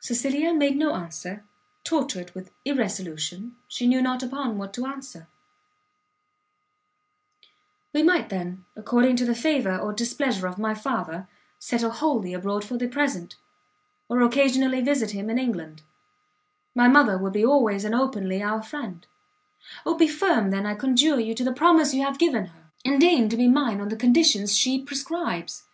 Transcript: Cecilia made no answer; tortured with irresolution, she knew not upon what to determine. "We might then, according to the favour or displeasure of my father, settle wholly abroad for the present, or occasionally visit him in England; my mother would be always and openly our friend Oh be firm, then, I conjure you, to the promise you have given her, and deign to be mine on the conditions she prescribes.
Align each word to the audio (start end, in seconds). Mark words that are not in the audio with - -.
Cecilia 0.00 0.54
made 0.54 0.74
no 0.78 0.94
answer; 0.94 1.44
tortured 1.84 2.30
with 2.34 2.50
irresolution, 2.64 3.56
she 3.68 3.86
knew 3.86 4.00
not 4.00 4.22
upon 4.22 4.56
what 4.56 4.72
to 4.72 4.80
determine. 4.80 5.26
"We 7.92 8.02
might 8.02 8.30
then, 8.30 8.64
according 8.74 9.16
to 9.16 9.26
the 9.26 9.34
favour 9.34 9.76
or 9.76 9.92
displeasure 9.92 10.48
of 10.48 10.56
my 10.58 10.72
father, 10.72 11.28
settle 11.58 11.90
wholly 11.90 12.32
abroad 12.32 12.64
for 12.64 12.78
the 12.78 12.88
present, 12.88 13.36
or 14.08 14.22
occasionally 14.22 14.80
visit 14.80 15.10
him 15.10 15.28
in 15.28 15.38
England; 15.38 15.82
my 16.74 16.88
mother 16.88 17.18
would 17.18 17.34
be 17.34 17.44
always 17.44 17.84
and 17.84 17.94
openly 17.94 18.42
our 18.42 18.62
friend 18.62 19.06
Oh 19.84 19.94
be 19.94 20.08
firm, 20.08 20.52
then, 20.52 20.64
I 20.64 20.74
conjure 20.74 21.20
you, 21.20 21.34
to 21.34 21.44
the 21.44 21.52
promise 21.52 21.92
you 21.92 22.00
have 22.00 22.18
given 22.18 22.46
her, 22.46 22.70
and 22.82 22.98
deign 22.98 23.28
to 23.28 23.36
be 23.36 23.46
mine 23.46 23.82
on 23.82 23.90
the 23.90 23.96
conditions 23.96 24.56
she 24.56 24.80
prescribes. 24.82 25.64